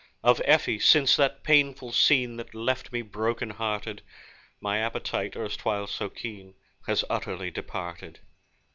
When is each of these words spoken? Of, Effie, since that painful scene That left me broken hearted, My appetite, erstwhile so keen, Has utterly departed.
Of, 0.23 0.41
Effie, 0.45 0.79
since 0.79 1.15
that 1.15 1.43
painful 1.43 1.91
scene 1.91 2.37
That 2.37 2.55
left 2.55 2.91
me 2.91 3.03
broken 3.03 3.51
hearted, 3.51 4.01
My 4.59 4.79
appetite, 4.79 5.35
erstwhile 5.35 5.85
so 5.85 6.09
keen, 6.09 6.55
Has 6.87 7.03
utterly 7.07 7.51
departed. 7.51 8.19